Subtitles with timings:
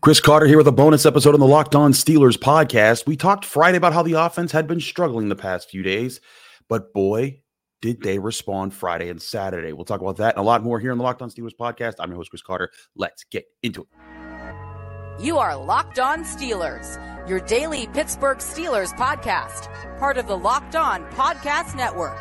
[0.00, 3.06] Chris Carter here with a bonus episode on the Locked On Steelers podcast.
[3.06, 6.22] We talked Friday about how the offense had been struggling the past few days,
[6.70, 7.42] but boy,
[7.82, 9.74] did they respond Friday and Saturday.
[9.74, 11.96] We'll talk about that and a lot more here on the Locked On Steelers podcast.
[11.98, 12.70] I'm your host, Chris Carter.
[12.96, 15.22] Let's get into it.
[15.22, 21.04] You are Locked On Steelers, your daily Pittsburgh Steelers podcast, part of the Locked On
[21.10, 22.18] Podcast Network.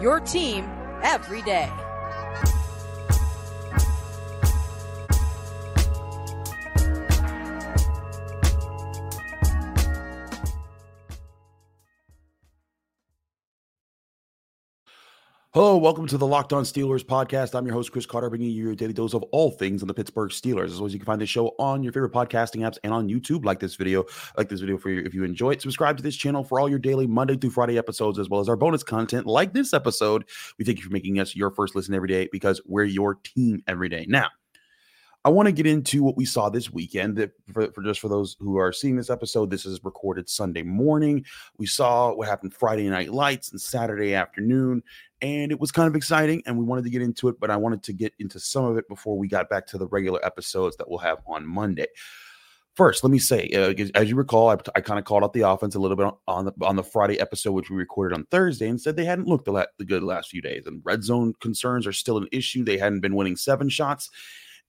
[0.00, 0.64] Your team
[1.02, 1.70] every day.
[15.54, 17.54] Hello, welcome to the Locked On Steelers podcast.
[17.54, 19.94] I'm your host, Chris Carter, bringing you your daily dose of all things on the
[19.94, 20.66] Pittsburgh Steelers.
[20.66, 23.46] As always, you can find this show on your favorite podcasting apps and on YouTube.
[23.46, 24.04] Like this video,
[24.36, 25.62] like this video for you if you enjoy it.
[25.62, 28.48] Subscribe to this channel for all your daily Monday through Friday episodes, as well as
[28.50, 30.28] our bonus content like this episode.
[30.58, 33.62] We thank you for making us your first listen every day because we're your team
[33.66, 34.04] every day.
[34.06, 34.28] Now,
[35.24, 37.16] I want to get into what we saw this weekend.
[37.16, 40.62] That for, for, just for those who are seeing this episode, this is recorded Sunday
[40.62, 41.24] morning.
[41.58, 44.82] We saw what happened Friday night lights and Saturday afternoon,
[45.20, 46.42] and it was kind of exciting.
[46.46, 48.76] And we wanted to get into it, but I wanted to get into some of
[48.76, 51.86] it before we got back to the regular episodes that we'll have on Monday.
[52.74, 55.40] First, let me say, uh, as you recall, I, I kind of called out the
[55.40, 58.68] offense a little bit on the on the Friday episode, which we recorded on Thursday,
[58.68, 61.34] and said they hadn't looked the, la- the good last few days, and red zone
[61.40, 62.62] concerns are still an issue.
[62.62, 64.10] They hadn't been winning seven shots,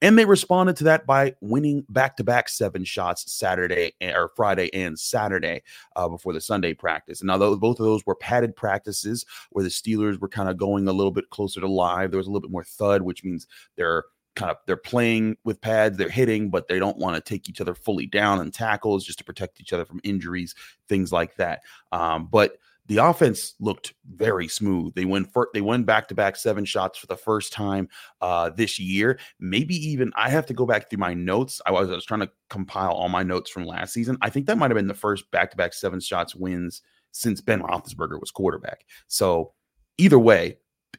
[0.02, 4.32] and they responded to that by winning back to back seven shots Saturday eh, or
[4.36, 5.62] Friday and Saturday
[5.96, 7.22] uh, before the Sunday practice.
[7.22, 10.88] And now, both of those were padded practices where the Steelers were kind of going
[10.88, 12.12] a little bit closer to live.
[12.12, 14.06] There was a little bit more thud, which means they're
[14.36, 17.60] kind of they're playing with pads, they're hitting, but they don't want to take each
[17.60, 20.56] other fully down and tackles just to protect each other from injuries,
[20.88, 21.62] things like that.
[21.92, 22.58] Um, but
[22.90, 24.96] the offense looked very smooth.
[24.96, 27.88] They went for, they won back to back seven shots for the first time
[28.20, 29.20] uh, this year.
[29.40, 31.62] Maybe even I have to go back through my notes.
[31.68, 34.18] I was, I was trying to compile all my notes from last season.
[34.22, 36.82] I think that might have been the first back to back seven shots wins
[37.12, 38.86] since Ben Roethlisberger was quarterback.
[39.08, 39.54] So
[40.00, 40.58] either way,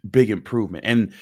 [0.09, 0.85] big improvement.
[0.87, 1.13] And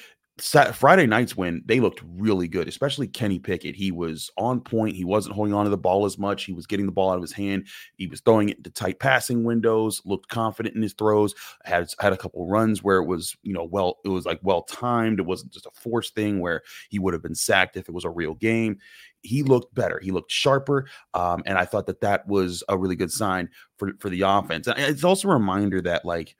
[0.41, 3.75] Friday night's win, they looked really good, especially Kenny Pickett.
[3.75, 4.95] He was on point.
[4.95, 6.45] He wasn't holding on to the ball as much.
[6.45, 7.67] He was getting the ball out of his hand.
[7.97, 12.13] He was throwing it into tight passing windows, looked confident in his throws, had had
[12.13, 15.19] a couple runs where it was, you know, well, it was like well timed.
[15.19, 18.05] It wasn't just a forced thing where he would have been sacked if it was
[18.05, 18.77] a real game.
[19.21, 19.99] He looked better.
[19.99, 20.87] He looked sharper.
[21.13, 24.67] Um, and I thought that that was a really good sign for, for the offense.
[24.67, 26.35] And it's also a reminder that, like,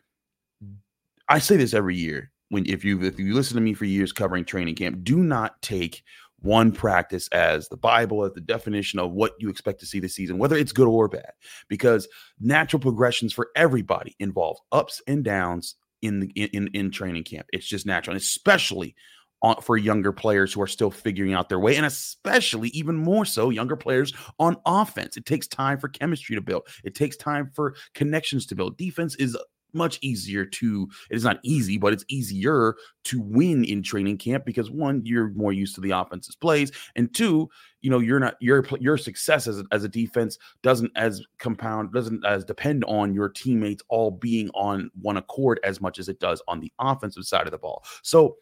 [1.27, 4.11] I say this every year when if you if you listen to me for years
[4.11, 6.03] covering training camp, do not take
[6.41, 10.15] one practice as the Bible, as the definition of what you expect to see this
[10.15, 11.31] season, whether it's good or bad,
[11.67, 12.07] because
[12.39, 17.47] natural progressions for everybody involve ups and downs in the in in training camp.
[17.51, 18.95] It's just natural, and especially
[19.41, 23.25] on, for younger players who are still figuring out their way, and especially even more
[23.25, 25.17] so younger players on offense.
[25.17, 26.63] It takes time for chemistry to build.
[26.83, 28.77] It takes time for connections to build.
[28.77, 29.37] Defense is
[29.73, 34.45] much easier to it is not easy but it's easier to win in training camp
[34.45, 37.49] because one you're more used to the offense's plays and two
[37.81, 41.91] you know you're not your your success as a, as a defense doesn't as compound
[41.93, 46.19] doesn't as depend on your teammates all being on one accord as much as it
[46.19, 47.83] does on the offensive side of the ball.
[48.01, 48.37] So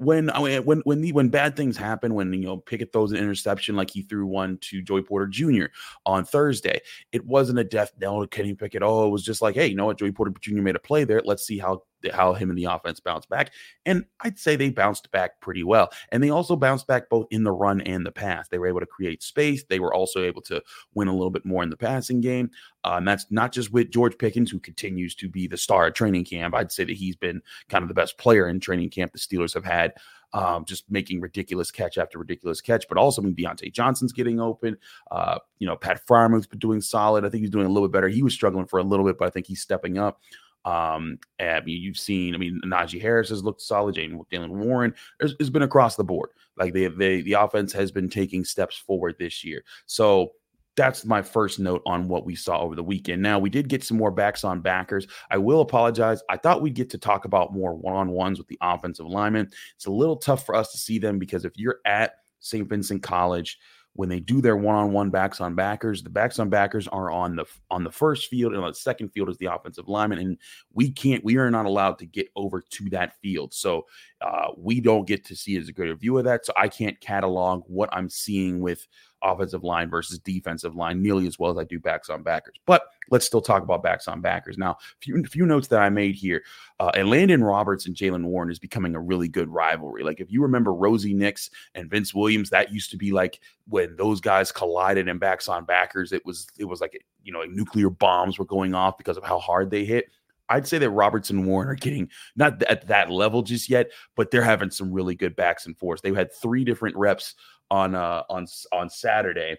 [0.00, 0.28] when
[0.64, 3.90] when when the, when bad things happen, when you know Pickett throws an interception like
[3.90, 5.66] he threw one to Joey Porter Jr.
[6.06, 6.80] on Thursday,
[7.12, 8.82] it wasn't a death knell to Kenny Pickett.
[8.82, 10.62] Oh, it was just like, hey, you know what, Joey Porter Jr.
[10.62, 11.20] made a play there.
[11.22, 13.52] Let's see how how him and the offense bounced back.
[13.86, 15.90] And I'd say they bounced back pretty well.
[16.10, 18.48] And they also bounced back both in the run and the pass.
[18.48, 19.64] They were able to create space.
[19.64, 20.62] They were also able to
[20.94, 22.50] win a little bit more in the passing game.
[22.84, 25.94] Uh, and that's not just with George Pickens, who continues to be the star at
[25.94, 26.54] training camp.
[26.54, 29.54] I'd say that he's been kind of the best player in training camp the Steelers
[29.54, 29.92] have had
[30.32, 32.86] um, just making ridiculous catch after ridiculous catch.
[32.88, 34.76] But also, I mean, Diontae Johnson's getting open.
[35.10, 37.24] Uh, you know, Pat Freiermuth's been doing solid.
[37.24, 38.08] I think he's doing a little bit better.
[38.08, 40.20] He was struggling for a little bit, but I think he's stepping up.
[40.64, 43.94] Um, and, you've seen, I mean, Najee Harris has looked solid.
[43.94, 46.30] Jane, Jaylen Warren has, has been across the board.
[46.56, 49.64] Like they, they, the offense has been taking steps forward this year.
[49.86, 50.32] So
[50.76, 53.22] that's my first note on what we saw over the weekend.
[53.22, 55.06] Now, we did get some more backs on backers.
[55.30, 56.22] I will apologize.
[56.28, 59.50] I thought we'd get to talk about more one on ones with the offensive linemen.
[59.74, 62.68] It's a little tough for us to see them because if you're at St.
[62.68, 63.58] Vincent College,
[63.94, 67.44] when they do their one-on-one backs on backers, the backs on backers are on the
[67.70, 70.38] on the first field, and on the second field is the offensive lineman, and
[70.72, 73.52] we can't, we are not allowed to get over to that field.
[73.52, 73.86] So
[74.20, 77.00] Uh, we don't get to see as a good view of that, so I can't
[77.00, 78.86] catalog what I'm seeing with
[79.22, 82.56] offensive line versus defensive line nearly as well as I do backs on backers.
[82.66, 84.56] But let's still talk about backs on backers.
[84.56, 86.42] Now, a few, few notes that I made here.
[86.78, 90.02] Uh, and Landon Roberts and Jaylen Warren is becoming a really good rivalry.
[90.02, 93.96] Like if you remember Rosie Nix and Vince Williams, that used to be like when
[93.96, 97.50] those guys collided in backs on backers, it was it was like you know like
[97.50, 100.06] nuclear bombs were going off because of how hard they hit.
[100.50, 104.30] I'd say that Robertson and Warren are getting not at that level just yet, but
[104.30, 106.02] they're having some really good backs and forths.
[106.02, 107.34] They've had three different reps
[107.70, 109.56] on uh on on Saturday.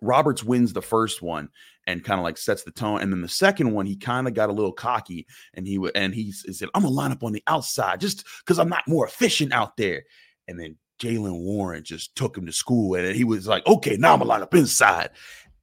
[0.00, 1.48] Roberts wins the first one
[1.86, 4.34] and kind of like sets the tone, and then the second one he kind of
[4.34, 7.24] got a little cocky and he would and he, he said, "I'm gonna line up
[7.24, 10.02] on the outside just because I'm not more efficient out there."
[10.46, 14.12] And then Jaylen Warren just took him to school, and he was like, "Okay, now
[14.12, 15.10] I'm gonna line up inside."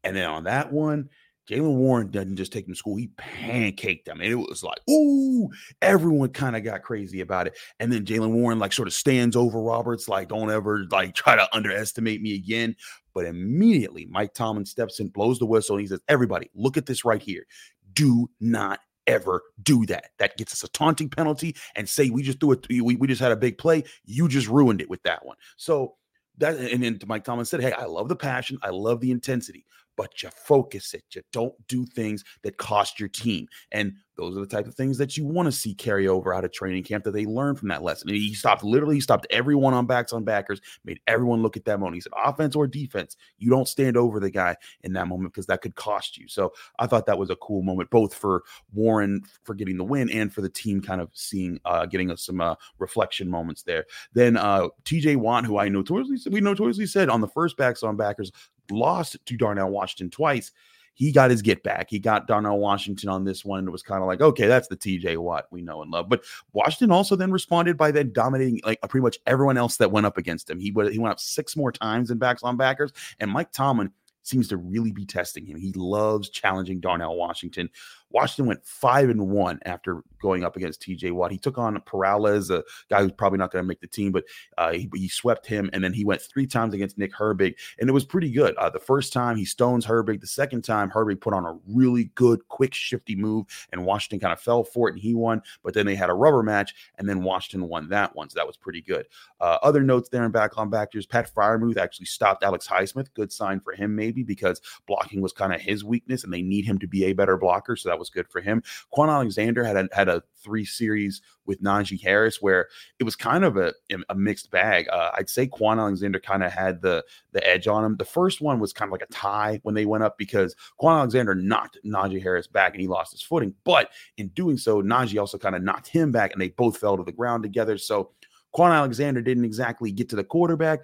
[0.04, 1.10] And then on that one,
[1.50, 4.22] Jaylen Warren doesn't just take him to school, he pancaked them.
[4.22, 5.50] And it was like, ooh,
[5.82, 7.58] everyone kind of got crazy about it.
[7.80, 11.36] And then Jaylen Warren like sort of stands over Roberts, like, don't ever like try
[11.36, 12.76] to underestimate me again.
[13.16, 16.86] But immediately Mike Tomlin steps in, blows the whistle, and he says, Everybody, look at
[16.86, 17.46] this right here.
[17.94, 20.12] Do not ever do that.
[20.20, 23.22] That gets us a taunting penalty and say we just threw it, we, we just
[23.22, 23.84] had a big play.
[24.06, 25.38] You just ruined it with that one.
[25.58, 25.96] So
[26.38, 29.66] that and then Mike Tomlin said, Hey, I love the passion, I love the intensity,
[30.00, 31.04] but you focus it.
[31.14, 33.50] You don't do things that cost your team.
[33.70, 36.44] And those are the type of things that you want to see carry over out
[36.44, 38.10] of training camp that they learn from that lesson.
[38.10, 41.66] And he stopped literally, he stopped everyone on backs on backers, made everyone look at
[41.66, 41.96] that moment.
[41.96, 45.46] He said, offense or defense, you don't stand over the guy in that moment because
[45.46, 46.28] that could cost you.
[46.28, 48.44] So I thought that was a cool moment, both for
[48.74, 52.26] Warren for getting the win and for the team kind of seeing, uh, getting us
[52.26, 53.86] some uh, reflection moments there.
[54.14, 57.96] Then uh, TJ Watt, who I notoriously, we notoriously said on the first backs on
[57.96, 58.32] backers,
[58.70, 60.52] lost to Darnell Washington twice
[61.00, 61.90] he got his get back.
[61.90, 63.60] He got Darnell Washington on this one.
[63.60, 66.10] And It was kind of like, okay, that's the TJ Watt we know and love.
[66.10, 70.06] But Washington also then responded by then dominating like pretty much everyone else that went
[70.06, 70.60] up against him.
[70.60, 72.92] He went, he went up six more times in backs on backers.
[73.22, 73.94] And Mike Tomlin
[74.24, 75.58] seems to really be testing him.
[75.58, 77.70] He loves challenging Darnell Washington.
[78.12, 81.32] Washington went five and one after going up against TJ Watt.
[81.32, 84.26] He took on Perales, a guy who's probably not going to make the team, but
[84.58, 85.70] uh, he, he, swept him.
[85.74, 88.56] And then he went three times against Nick Herbig, and it was pretty good.
[88.56, 90.22] Uh, the first time he stones Herbig.
[90.22, 94.34] The second time Herbig put on a really good, quick, shifty move, and Washington kind
[94.34, 95.42] of fell for it, and he won.
[95.64, 98.48] But then they had a rubber match, and then Washington won that one, so that
[98.48, 99.08] was pretty good.
[99.40, 103.14] Uh, other notes there in back on backers, Pat Freiermuth actually stopped Alex Highsmith.
[103.14, 106.66] Good sign for him, maybe because blocking was kind of his weakness, and they need
[106.66, 107.76] him to be a better blocker.
[107.76, 108.64] So that was good for him.
[108.94, 112.68] Kwon Alexander had a, had a three series with Najee Harris where
[113.00, 113.74] it was kind of a,
[114.10, 114.88] a mixed bag.
[114.90, 117.98] Uh, I'd say Kwon Alexander kind of had the the edge on him.
[117.98, 120.98] The first one was kind of like a tie when they went up because Kwon
[120.98, 123.54] Alexander knocked Najee Harris back and he lost his footing.
[123.64, 126.98] But in doing so, Najee also kind of knocked him back and they both fell
[126.98, 127.78] to the ground together.
[127.78, 128.12] So
[128.56, 130.80] Kwon Alexander didn't exactly get to the quarterback,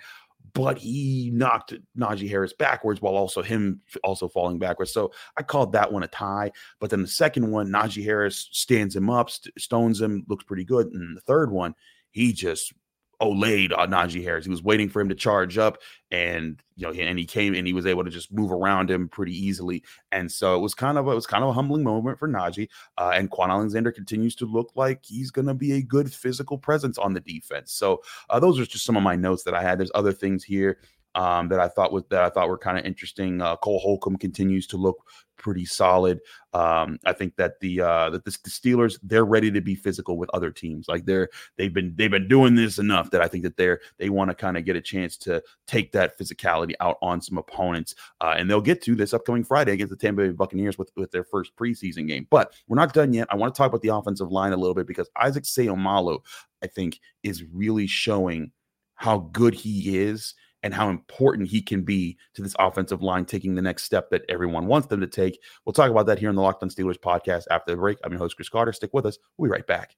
[0.56, 4.94] but he knocked Najee Harris backwards while also him also falling backwards.
[4.94, 6.52] So I called that one a tie.
[6.80, 10.64] But then the second one, Najee Harris stands him up, st- stones him, looks pretty
[10.64, 10.88] good.
[10.88, 11.76] And the third one,
[12.12, 12.74] he just
[13.22, 14.46] olayed on Najee Harris.
[14.46, 15.78] He was waiting for him to charge up,
[16.12, 19.08] and you know, and he came and he was able to just move around him
[19.08, 19.84] pretty easily.
[20.12, 22.28] And so it was kind of a, it was kind of a humbling moment for
[22.28, 22.70] Najee.
[22.98, 26.58] Uh, and Kwon Alexander continues to look like he's going to be a good physical
[26.58, 27.72] presence on the defense.
[27.74, 29.80] So uh, those are just some of my notes that I had.
[29.80, 30.80] There's other things here
[31.16, 33.42] um, that I thought was that I thought were kind of interesting.
[33.42, 34.98] Uh, Cole Holcomb continues to look
[35.38, 36.20] pretty solid.
[36.54, 40.18] Um, I think that the uh, that the, the, Steelers they're ready to be physical
[40.18, 40.88] with other teams.
[40.88, 44.10] Like they're they've been they've been doing this enough that I think that they're they
[44.10, 47.96] want to kind of get a chance to take that physicality out on some opponents,
[48.20, 51.12] uh, and they'll get to this upcoming Friday against the Tampa Bay Buccaneers with with
[51.12, 52.28] their first preseason game.
[52.30, 53.28] But we're not done yet.
[53.30, 56.20] I want to talk about the offensive line a little bit because Isaac Seumalo
[56.62, 58.52] I think is really showing
[58.96, 60.34] how good he is
[60.66, 64.24] and how important he can be to this offensive line taking the next step that
[64.28, 65.40] everyone wants them to take.
[65.64, 68.00] We'll talk about that here in the Locked On Steelers podcast after the break.
[68.04, 68.74] I'm your host, Chris Carter.
[68.74, 69.20] Stick with us.
[69.38, 69.96] We'll be right back.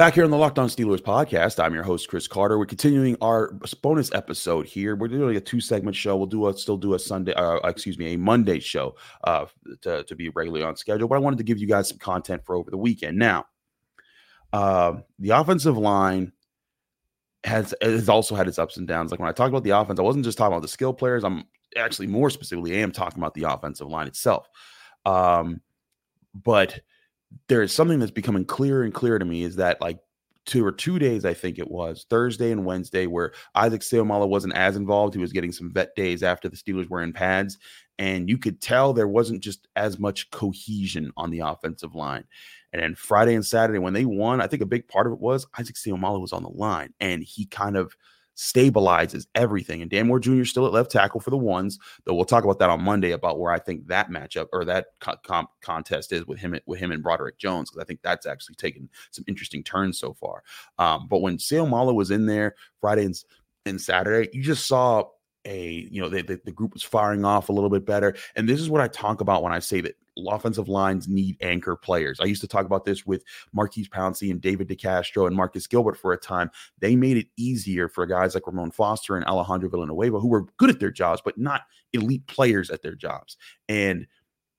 [0.00, 2.58] Back here on the Locked On Steelers podcast, I'm your host Chris Carter.
[2.58, 3.52] We're continuing our
[3.82, 4.96] bonus episode here.
[4.96, 6.16] We're doing a two segment show.
[6.16, 9.44] We'll do a still do a Sunday, uh, excuse me, a Monday show uh,
[9.82, 11.06] to, to be regularly on schedule.
[11.06, 13.18] But I wanted to give you guys some content for over the weekend.
[13.18, 13.44] Now,
[14.54, 16.32] uh, the offensive line
[17.44, 19.10] has has also had its ups and downs.
[19.10, 21.24] Like when I talk about the offense, I wasn't just talking about the skill players.
[21.24, 21.44] I'm
[21.76, 24.48] actually more specifically, I am talking about the offensive line itself.
[25.04, 25.60] Um,
[26.34, 26.80] but
[27.48, 29.98] there is something that's becoming clearer and clearer to me is that like
[30.46, 34.56] two or two days, I think it was Thursday and Wednesday, where Isaac Seumalo wasn't
[34.56, 35.14] as involved.
[35.14, 37.58] He was getting some vet days after the Steelers were in pads,
[37.98, 42.24] and you could tell there wasn't just as much cohesion on the offensive line.
[42.72, 45.20] And then Friday and Saturday, when they won, I think a big part of it
[45.20, 47.94] was Isaac Seumalo was on the line, and he kind of
[48.36, 49.82] stabilizes everything.
[49.82, 50.44] And Dan Moore Jr.
[50.44, 53.38] still at left tackle for the ones, though we'll talk about that on Monday about
[53.38, 57.02] where I think that matchup or that co- contest is with him with him and
[57.02, 60.42] Broderick Jones because I think that's actually taken some interesting turns so far.
[60.78, 63.14] Um, but when Seumalo was in there Friday and,
[63.66, 65.04] and Saturday, you just saw
[65.44, 68.46] a you know the, the, the, group was firing off a little bit better and
[68.46, 69.96] this is what i talk about when i say that
[70.28, 72.18] offensive lines need anchor players.
[72.20, 75.96] I used to talk about this with Maurkice Pouncey and david decastro and marcus gilbert
[75.96, 76.50] for a time.
[76.78, 80.70] They made it easier for guys like ramon foster and alejandro villanueva who were good
[80.70, 83.36] at their jobs but not elite players at their jobs.
[83.68, 84.06] And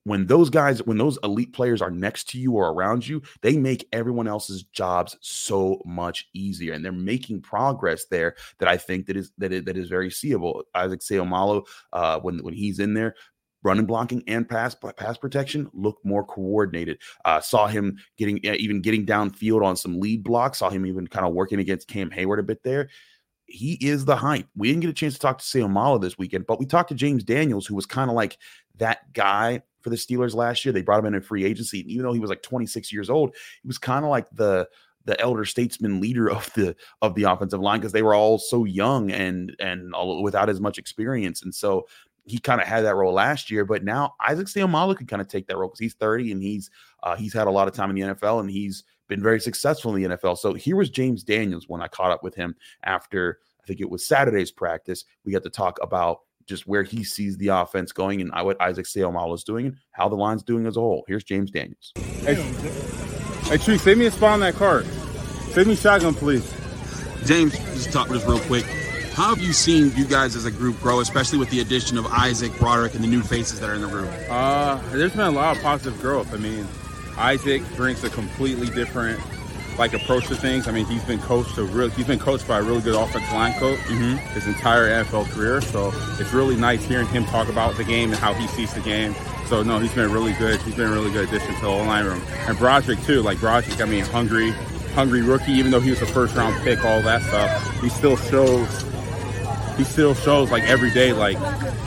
[0.04, 3.58] when those guys when those elite players are next to you or around you they
[3.58, 9.06] make everyone else's jobs so much easier and they're making progress there that i think
[9.06, 12.94] that is that is, that is very seeable isaac seumalo uh when when he's in
[12.94, 13.16] there
[13.64, 17.00] running blocking and pass pass protection look more coordinated.
[17.26, 20.60] Uh, saw him getting even getting downfield on some lead blocks.
[20.60, 22.90] Saw him even kind of working against Cam Heyward a bit there.
[23.46, 24.48] He is the hype.
[24.56, 26.96] We didn't get a chance to talk to Seumalo this weekend, but we talked to
[26.96, 28.38] James Daniels, who was kind of like
[28.78, 30.72] that guy for the Steelers last year.
[30.72, 31.82] They brought him in in free agency.
[31.82, 34.68] And even though he was like 26 years old, he was kind of like the
[35.06, 38.66] the elder statesman leader of the of the offensive line because they were all so
[38.66, 41.42] young and and all, without as much experience.
[41.44, 41.88] And so
[42.26, 45.28] he kind of had that role last year, but now Isaac Seumalo could kind of
[45.28, 46.70] take that role because he's 30 and he's
[47.04, 49.94] uh, he's had a lot of time in the NFL and he's been very successful
[49.96, 50.38] in the NFL.
[50.38, 53.90] So here was James Daniels when I caught up with him after I think it
[53.90, 55.04] was Saturday's practice.
[55.26, 58.86] We got to talk about just where he sees the offense going and what Isaac
[58.86, 61.04] Seumalo is doing and how the line's doing as a whole.
[61.08, 61.92] Here's James Daniels.
[61.96, 64.86] Hey, hey Tree, save me a spot on that card.
[65.52, 66.50] Save me shotgun, please.
[67.26, 68.66] James, just talk just real quick.
[69.14, 72.06] How have you seen you guys as a group grow, especially with the addition of
[72.08, 74.10] Isaac, Broderick, and the new faces that are in the room?
[74.30, 76.34] Uh, there's been a lot of positive growth.
[76.34, 76.66] I mean,
[77.18, 79.20] Isaac brings a completely different
[79.78, 80.68] like approach to things.
[80.68, 83.34] I mean, he's been coached to real, he's been coached by a really good offensive
[83.34, 84.18] line coach mm-hmm.
[84.34, 85.62] his entire NFL career.
[85.62, 88.82] So it's really nice hearing him talk about the game and how he sees the
[88.82, 89.16] game.
[89.48, 90.62] So no, he's been really good.
[90.62, 92.22] He's been a really good addition to the line room.
[92.48, 93.22] And Broderick too.
[93.22, 94.52] Like Broderick, I mean, hungry,
[94.94, 95.52] hungry rookie.
[95.52, 98.86] Even though he was a first round pick, all that stuff, he still shows.
[99.78, 101.38] He still shows like every day, like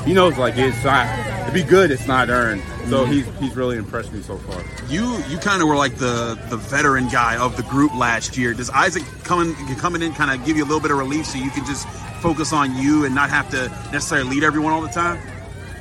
[0.04, 1.06] he knows like it's not
[1.54, 2.62] be good, it's not earned.
[2.88, 3.12] So mm-hmm.
[3.12, 4.62] he's he's really impressed me so far.
[4.88, 8.52] You you kind of were like the the veteran guy of the group last year.
[8.52, 11.38] Does Isaac coming coming in kind of give you a little bit of relief so
[11.38, 11.88] you can just
[12.20, 15.18] focus on you and not have to necessarily lead everyone all the time?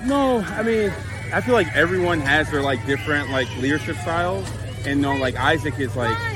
[0.06, 0.94] No, I mean
[1.34, 4.48] I feel like everyone has their like different like leadership styles,
[4.86, 6.33] and you know like Isaac is like.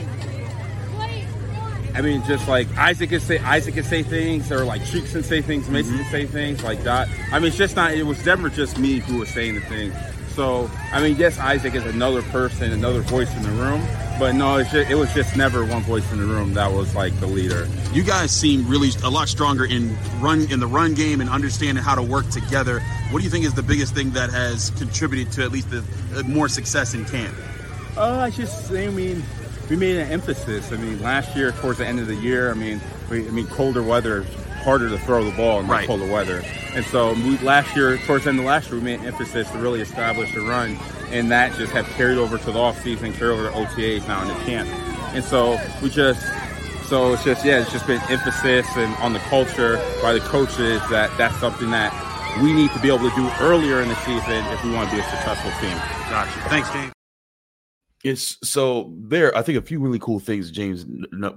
[1.97, 5.23] I mean, just like Isaac can say Isaac can say things, or like Chuks can
[5.23, 6.03] say things, Mason mm-hmm.
[6.03, 7.09] can say things like that.
[7.31, 7.95] I mean, it's just not.
[7.95, 9.95] It was never just me who was saying the things.
[10.35, 13.81] So, I mean, yes, Isaac is another person, another voice in the room,
[14.19, 17.19] but no, just, it was just never one voice in the room that was like
[17.19, 17.67] the leader.
[17.91, 21.83] You guys seem really a lot stronger in run in the run game and understanding
[21.83, 22.81] how to work together.
[23.09, 25.83] What do you think is the biggest thing that has contributed to at least the,
[26.15, 27.35] uh, more success in camp?
[27.97, 29.23] Uh, I just, I mean,
[29.69, 30.71] we made an emphasis.
[30.71, 33.47] I mean, last year towards the end of the year, I mean, we, I mean,
[33.47, 34.25] colder weather
[34.63, 35.87] harder to throw the ball in right.
[35.87, 36.43] colder weather.
[36.73, 39.49] And so we, last year, towards the end of last year, we made an emphasis
[39.51, 40.77] to really establish the run,
[41.09, 44.27] and that just have carried over to the offseason, carried over to OTAs now in
[44.27, 44.69] the camp.
[45.15, 46.21] And so we just,
[46.87, 50.81] so it's just, yeah, it's just been emphasis and on the culture by the coaches
[50.89, 51.93] that that's something that
[52.41, 54.95] we need to be able to do earlier in the season if we want to
[54.95, 55.77] be a successful team.
[56.09, 56.49] Gotcha.
[56.49, 56.96] Thanks, James.
[58.03, 59.35] It's so there.
[59.35, 60.85] I think a few really cool things James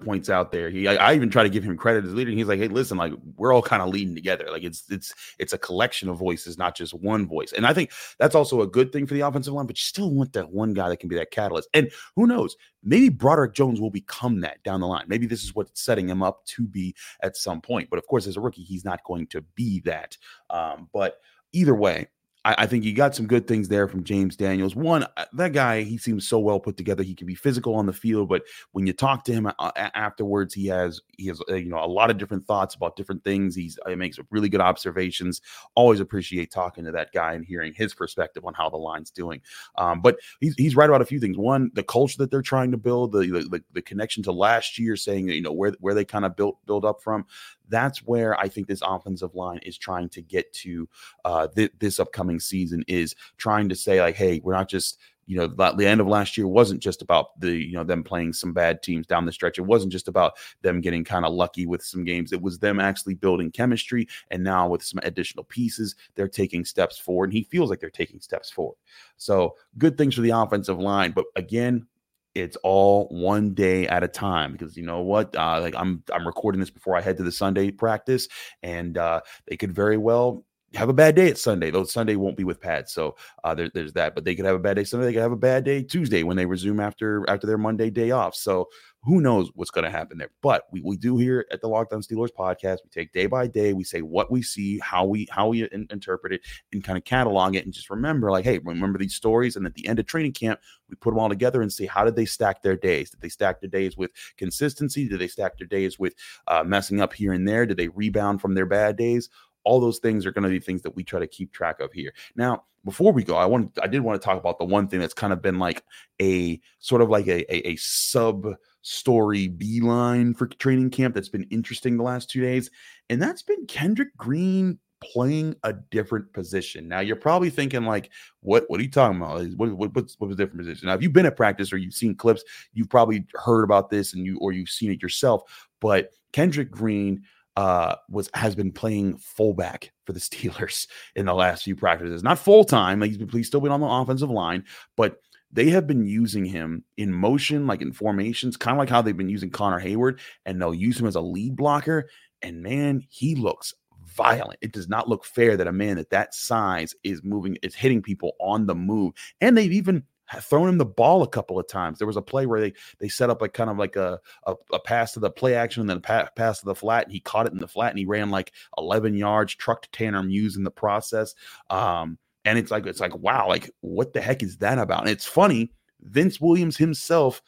[0.04, 0.68] points out there.
[0.68, 2.30] He, I, I, even try to give him credit as leader.
[2.30, 4.44] He's like, "Hey, listen, like we're all kind of leading together.
[4.50, 7.92] Like it's it's it's a collection of voices, not just one voice." And I think
[8.18, 9.66] that's also a good thing for the offensive line.
[9.66, 11.70] But you still want that one guy that can be that catalyst.
[11.72, 12.56] And who knows?
[12.82, 15.06] Maybe Broderick Jones will become that down the line.
[15.08, 17.88] Maybe this is what's setting him up to be at some point.
[17.88, 20.18] But of course, as a rookie, he's not going to be that.
[20.50, 21.20] Um, but
[21.52, 22.08] either way,
[22.44, 24.74] I, I, think you got some good things there from James Daniels.
[24.74, 27.02] One, uh, that guy, he seems so well put together.
[27.02, 28.42] He can be physical on the field, but
[28.72, 31.86] when you talk to him uh, afterwards, he has he has uh, you know a
[31.86, 33.54] lot of different thoughts about different things.
[33.54, 35.42] He's he makes really good observations.
[35.74, 39.42] Always appreciate talking to that guy and hearing his perspective on how the line's doing.
[39.76, 41.36] Um, but he's he's right about a few things.
[41.36, 44.96] One, the culture that they're trying to build, the the, the connection to last year,
[44.96, 47.26] saying you know where where they kind of built build up from
[47.70, 50.88] that's where I think this offensive line is trying to get to
[51.24, 54.98] uh, th- this upcoming season is trying to say like, hey, we're not just
[55.30, 58.02] you know, the, the end of last year wasn't just about the, you know, them
[58.02, 59.58] playing some bad teams down the stretch.
[59.58, 62.32] It wasn't just about them getting kind of lucky with some games.
[62.32, 64.08] It was them actually building chemistry.
[64.32, 67.26] And now with some additional pieces, they're taking steps forward.
[67.26, 68.74] And he feels like they're taking steps forward.
[69.18, 71.12] So good things for the offensive line.
[71.12, 71.86] But again,
[72.34, 76.26] it's all one day at a time because you know what uh, like i'm i'm
[76.26, 78.28] recording this before i head to the sunday practice
[78.62, 80.44] and uh, they could very well
[80.74, 81.70] have a bad day at Sunday.
[81.70, 84.14] Though Sunday won't be with pads, so uh, there, there's that.
[84.14, 85.06] But they could have a bad day Sunday.
[85.06, 88.10] They could have a bad day Tuesday when they resume after after their Monday day
[88.12, 88.34] off.
[88.34, 88.68] So
[89.02, 90.30] who knows what's going to happen there?
[90.42, 92.78] But we, we do here at the Locked On Steelers podcast.
[92.84, 93.72] We take day by day.
[93.72, 96.42] We say what we see, how we how we in, interpret it,
[96.72, 97.64] and kind of catalog it.
[97.64, 99.56] And just remember, like, hey, remember these stories.
[99.56, 102.04] And at the end of training camp, we put them all together and see how
[102.04, 103.10] did they stack their days?
[103.10, 105.08] Did they stack their days with consistency?
[105.08, 106.14] Did they stack their days with
[106.46, 107.64] uh, messing up here and there?
[107.64, 109.30] Did they rebound from their bad days?
[109.64, 111.92] all those things are going to be things that we try to keep track of
[111.92, 112.12] here.
[112.34, 115.00] Now, before we go, I want I did want to talk about the one thing
[115.00, 115.84] that's kind of been like
[116.20, 118.46] a sort of like a, a, a sub
[118.82, 122.70] story beeline for training camp that's been interesting the last two days,
[123.08, 126.86] and that's been Kendrick Green playing a different position.
[126.86, 128.10] Now you're probably thinking like,
[128.40, 129.42] what what are you talking about?
[129.56, 130.86] What, what what's what's a different position?
[130.86, 134.14] Now, if you've been at practice or you've seen clips, you've probably heard about this
[134.14, 135.68] and you or you've seen it yourself.
[135.80, 137.22] But Kendrick Green
[137.56, 142.22] uh, was has been playing fullback for the Steelers in the last few practices.
[142.22, 144.64] Not full time, like he's, he's still been on the offensive line,
[144.96, 145.20] but
[145.52, 149.16] they have been using him in motion, like in formations, kind of like how they've
[149.16, 152.08] been using Connor Heyward, and they'll use him as a lead blocker.
[152.42, 153.74] And man, he looks
[154.06, 154.58] violent.
[154.62, 158.02] It does not look fair that a man at that size is moving, is hitting
[158.02, 159.14] people on the move.
[159.40, 160.04] And they've even
[160.40, 161.98] thrown him the ball a couple of times.
[161.98, 164.54] There was a play where they they set up like kind of like a a,
[164.72, 167.12] a pass to the play action and then a pa- pass to the flat, and
[167.12, 170.56] he caught it in the flat and he ran like 11 yards, trucked Tanner Muse
[170.56, 171.34] in the process.
[171.68, 175.02] Um, and it's like it's like wow, like what the heck is that about?
[175.02, 177.42] And it's funny, Vince Williams himself,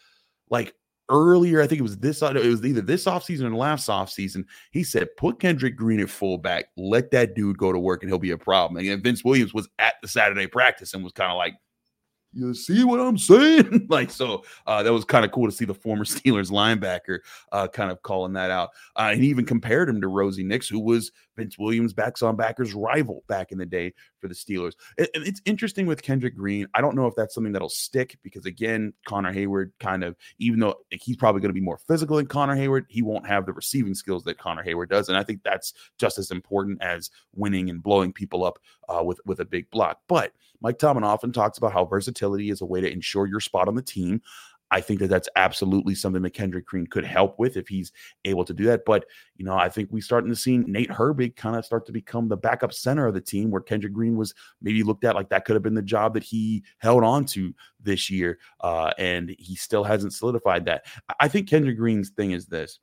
[0.50, 0.74] like
[1.08, 4.44] earlier, I think it was this, it was either this offseason or last offseason.
[4.70, 8.18] He said, put Kendrick Green at fullback, let that dude go to work and he'll
[8.18, 8.84] be a problem.
[8.84, 11.54] And Vince Williams was at the Saturday practice and was kind of like,
[12.34, 13.86] you see what I'm saying?
[13.90, 17.18] like, so uh, that was kind of cool to see the former Steelers linebacker
[17.52, 18.70] uh, kind of calling that out.
[18.96, 22.36] Uh, and he even compared him to Rosie Nix, who was Vince Williams' backs on
[22.36, 24.72] backers rival back in the day for the Steelers.
[24.98, 26.66] It, it's interesting with Kendrick Green.
[26.74, 30.60] I don't know if that's something that'll stick because, again, Connor Heyward kind of, even
[30.60, 33.52] though he's probably going to be more physical than Connor Heyward, he won't have the
[33.52, 35.08] receiving skills that Connor Heyward does.
[35.08, 39.20] And I think that's just as important as winning and blowing people up uh, with,
[39.24, 40.00] with a big block.
[40.08, 43.66] But Mike Tomlin often talks about how versatility is a way to ensure your spot
[43.66, 44.22] on the team.
[44.72, 47.92] I think that that's absolutely something that Kendrick Green could help with if he's
[48.24, 48.84] able to do that.
[48.86, 49.04] But,
[49.36, 52.26] you know, I think we starting to see Nate Herbig kind of start to become
[52.26, 55.44] the backup center of the team where Kendrick Green was maybe looked at like that
[55.44, 58.38] could have been the job that he held on to this year.
[58.62, 60.86] Uh, and he still hasn't solidified that.
[61.20, 62.80] I think Kendrick Green's thing is this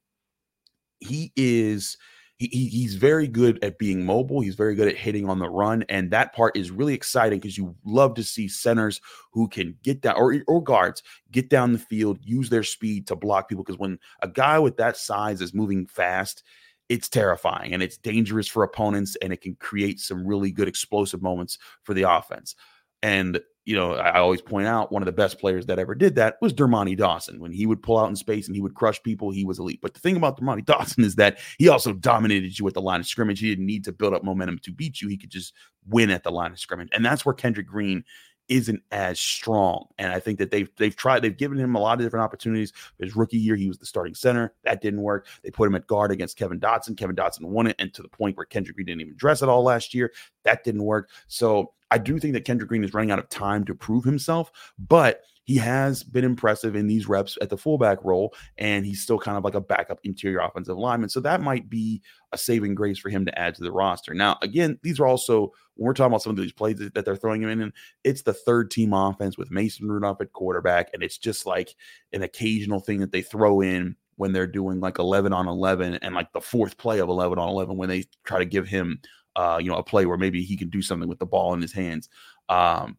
[0.99, 1.97] he is–
[2.39, 4.39] he, he's very good at being mobile.
[4.39, 7.57] He's very good at hitting on the run, and that part is really exciting because
[7.57, 11.79] you love to see centers who can get down or, or guards get down the
[11.79, 13.63] field, use their speed to block people.
[13.63, 16.43] Because when a guy with that size is moving fast,
[16.87, 21.21] it's terrifying and it's dangerous for opponents, and it can create some really good explosive
[21.21, 22.55] moments for the offense.
[23.01, 26.15] And you know, I always point out one of the best players that ever did
[26.15, 27.39] that was Dermontti Dawson.
[27.39, 29.79] When he would pull out in space and he would crush people, he was elite.
[29.79, 32.99] But the thing about Dermontti Dawson is that he also dominated you at the line
[32.99, 33.39] of scrimmage.
[33.39, 35.07] He didn't need to build up momentum to beat you.
[35.07, 35.53] He could just
[35.87, 36.89] win at the line of scrimmage.
[36.93, 38.03] And that's where Kendrick Green
[38.49, 39.87] isn't as strong.
[39.97, 42.73] And I think that they've they've tried, they've given him a lot of different opportunities.
[42.99, 44.53] His rookie year, he was the starting center.
[44.63, 45.27] That didn't work.
[45.43, 46.97] They put him at guard against Kevin Dotson.
[46.97, 49.49] Kevin Dotson won it, and to the point where Kendrick Green didn't even dress at
[49.49, 50.11] all last year.
[50.43, 51.09] That didn't work.
[51.27, 54.51] So I do think that Kendrick Green is running out of time to prove himself,
[54.77, 59.17] but he has been impressive in these reps at the fullback role, and he's still
[59.17, 61.09] kind of like a backup interior offensive lineman.
[61.09, 64.13] So that might be a saving grace for him to add to the roster.
[64.13, 67.15] Now, again, these are also when we're talking about some of these plays that they're
[67.15, 71.01] throwing him in, and it's the third team offense with Mason Rudolph at quarterback, and
[71.01, 71.73] it's just like
[72.13, 76.13] an occasional thing that they throw in when they're doing like 11 on 11 and
[76.13, 78.99] like the fourth play of 11 on 11 when they try to give him
[79.35, 81.61] uh, you know, a play where maybe he can do something with the ball in
[81.61, 82.07] his hands.
[82.49, 82.97] Um,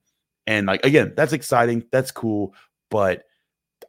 [0.50, 2.54] and like again, that's exciting, that's cool,
[2.90, 3.22] but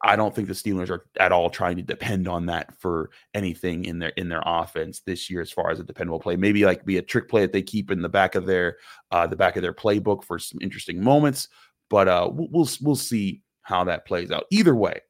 [0.04, 3.86] I don't think the Steelers are at all trying to depend on that for anything
[3.86, 6.36] in their in their offense this year, as far as a dependable play.
[6.36, 8.78] Maybe like be a trick play that they keep in the back of their
[9.10, 11.48] uh, the back of their playbook for some interesting moments.
[11.90, 14.46] But uh, we'll we'll see how that plays out.
[14.52, 15.02] Either way,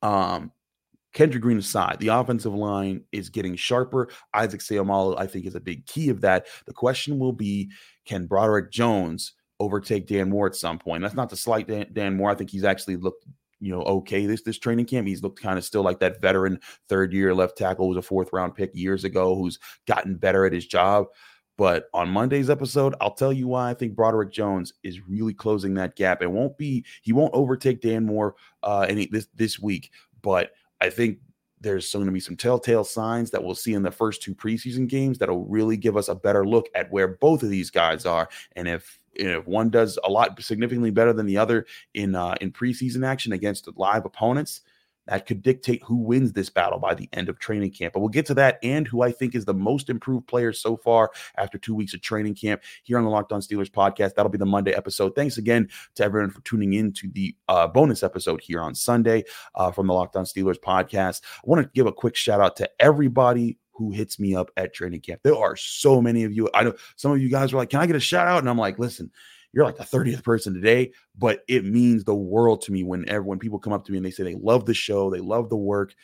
[0.00, 0.52] um,
[1.12, 4.08] Kendrick Green aside, the offensive line is getting sharper.
[4.32, 6.46] Isaac Seumalo, I think, is a big key of that.
[6.64, 7.70] The question will be
[8.06, 11.02] can Broderick Jones overtake Dan Moore at some point.
[11.02, 12.30] That's not to slight Dan, Dan Moore.
[12.30, 13.26] I think he's actually looked
[13.60, 15.06] you know okay this this training camp.
[15.06, 18.02] He's looked kind of still like that veteran third year left tackle who was a
[18.02, 21.06] fourth round pick years ago who's gotten better at his job.
[21.58, 25.72] But on Monday's episode, I'll tell you why I think Broderick Jones is really closing
[25.74, 26.20] that gap.
[26.20, 29.90] It won't be he won't overtake Dan Moore uh any this this week,
[30.22, 31.18] but I think
[31.62, 34.86] there's going to be some telltale signs that we'll see in the first two preseason
[34.86, 38.28] games that'll really give us a better look at where both of these guys are
[38.54, 42.52] and if if one does a lot significantly better than the other in uh, in
[42.52, 44.62] preseason action against live opponents,
[45.06, 47.94] that could dictate who wins this battle by the end of training camp.
[47.94, 50.76] But we'll get to that and who I think is the most improved player so
[50.76, 54.14] far after two weeks of training camp here on the Locked On Steelers podcast.
[54.14, 55.14] That'll be the Monday episode.
[55.14, 59.24] Thanks again to everyone for tuning in to the uh, bonus episode here on Sunday
[59.54, 61.22] uh, from the Locked On Steelers podcast.
[61.36, 64.74] I want to give a quick shout out to everybody who hits me up at
[64.74, 65.20] training camp.
[65.22, 66.48] There are so many of you.
[66.54, 68.48] I know some of you guys are like, "Can I get a shout out?" And
[68.48, 69.10] I'm like, "Listen,
[69.52, 73.38] you're like the 30th person today, but it means the world to me when when
[73.38, 75.56] people come up to me and they say they love the show, they love the
[75.56, 75.94] work.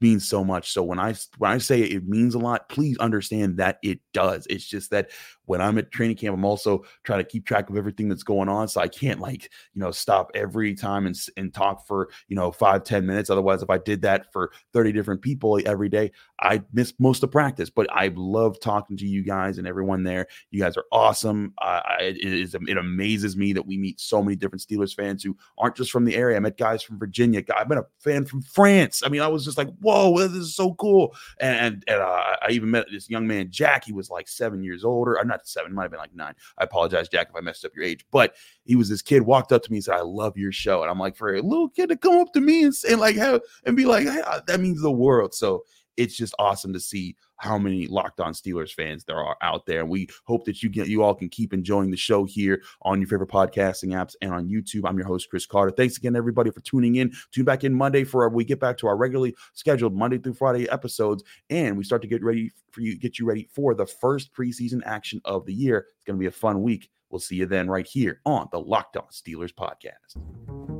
[0.00, 0.72] Means so much.
[0.72, 4.46] So when I when I say it means a lot, please understand that it does.
[4.48, 5.10] It's just that
[5.48, 8.48] when I'm at training camp, I'm also trying to keep track of everything that's going
[8.50, 8.68] on.
[8.68, 12.52] So I can't like, you know, stop every time and, and talk for, you know,
[12.52, 13.30] five ten minutes.
[13.30, 17.32] Otherwise, if I did that for 30 different people every day, I'd miss most of
[17.32, 17.70] practice.
[17.70, 20.26] But I love talking to you guys and everyone there.
[20.50, 21.54] You guys are awesome.
[22.00, 25.76] It is it amazes me that we meet so many different Steelers fans who aren't
[25.76, 26.36] just from the area.
[26.36, 27.42] I met guys from Virginia.
[27.56, 29.02] I've been a fan from France.
[29.04, 31.14] I mean, I was just like, whoa, this is so cool.
[31.40, 33.84] And, and, uh, I even met this young man, Jack.
[33.84, 35.18] He was like seven years older.
[35.18, 36.34] I'm not seven, might have been like nine.
[36.58, 38.04] I apologize, Jack, if I messed up your age.
[38.10, 40.82] But he was this kid, walked up to me and said, I love your show.
[40.82, 43.16] And I'm like, for a little kid to come up to me and, and like
[43.16, 45.34] have and be like, that means the world.
[45.34, 45.64] So
[45.98, 49.80] it's just awesome to see how many locked on Steelers fans there are out there.
[49.80, 53.00] And we hope that you get you all can keep enjoying the show here on
[53.00, 54.88] your favorite podcasting apps and on YouTube.
[54.88, 55.72] I'm your host, Chris Carter.
[55.72, 57.12] Thanks again, everybody, for tuning in.
[57.32, 60.34] Tune back in Monday for our, we get back to our regularly scheduled Monday through
[60.34, 63.86] Friday episodes, and we start to get ready for you, get you ready for the
[63.86, 65.86] first preseason action of the year.
[65.96, 66.90] It's gonna be a fun week.
[67.10, 70.77] We'll see you then right here on the Locked On Steelers podcast.